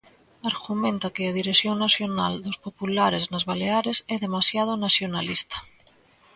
[0.51, 5.57] Argumenta que a dirección nacional dos populares nas Baleares é demasiado nacionalista.